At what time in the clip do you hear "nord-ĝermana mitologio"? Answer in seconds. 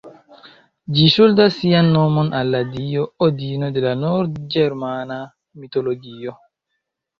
4.01-6.37